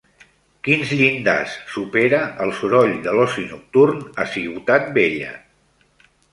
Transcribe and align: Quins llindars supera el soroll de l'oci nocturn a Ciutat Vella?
Quins 0.67 0.93
llindars 1.01 1.57
supera 1.73 2.23
el 2.47 2.55
soroll 2.61 2.95
de 3.05 3.15
l'oci 3.19 3.47
nocturn 3.53 4.03
a 4.25 4.29
Ciutat 4.35 4.93
Vella? 5.01 5.33